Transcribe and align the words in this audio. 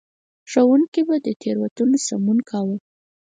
ښوونکي 0.51 1.01
به 1.07 1.15
د 1.25 1.27
تېروتنو 1.41 1.97
سمون 2.07 2.39
کاوه. 2.49 2.75